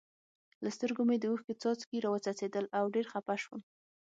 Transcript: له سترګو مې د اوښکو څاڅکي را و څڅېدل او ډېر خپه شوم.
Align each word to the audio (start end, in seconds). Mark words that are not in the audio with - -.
له 0.63 0.69
سترګو 0.75 1.01
مې 1.09 1.17
د 1.19 1.25
اوښکو 1.31 1.53
څاڅکي 1.61 1.97
را 2.03 2.09
و 2.11 2.15
څڅېدل 2.25 2.65
او 2.77 2.85
ډېر 2.95 3.05
خپه 3.13 3.35
شوم. 3.43 3.61